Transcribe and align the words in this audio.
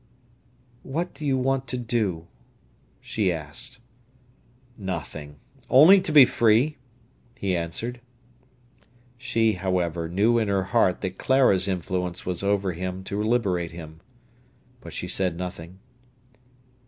"What 0.81 1.13
do 1.13 1.27
you 1.27 1.37
want 1.37 1.67
to 1.67 1.77
do?" 1.77 2.25
she 3.01 3.31
asked. 3.31 3.81
"Nothing—only 4.75 6.01
to 6.01 6.11
be 6.11 6.25
free," 6.25 6.77
he 7.35 7.55
answered. 7.55 8.01
She, 9.19 9.53
however, 9.53 10.09
knew 10.09 10.39
in 10.39 10.47
her 10.47 10.63
heart 10.63 11.01
that 11.01 11.19
Clara's 11.19 11.67
influence 11.67 12.25
was 12.25 12.41
over 12.41 12.71
him 12.73 13.03
to 13.03 13.21
liberate 13.21 13.73
him. 13.73 13.99
But 14.79 14.91
she 14.93 15.07
said 15.07 15.37
nothing. 15.37 15.77